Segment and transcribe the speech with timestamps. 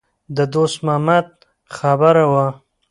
[0.35, 1.27] د دوست محمد
[1.77, 2.47] خبره وه.